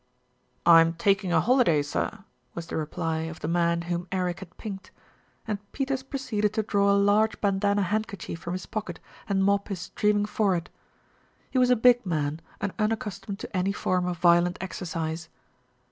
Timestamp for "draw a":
6.63-6.97